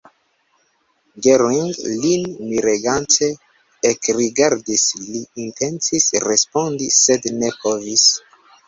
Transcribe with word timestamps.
Gering 1.25 1.67
lin 2.05 2.23
miregante 2.53 3.29
ekrigardis; 3.93 4.89
li 5.07 5.23
intencis 5.47 6.11
respondi, 6.31 6.93
sed 7.03 7.33
ne 7.41 7.57
povis. 7.65 8.13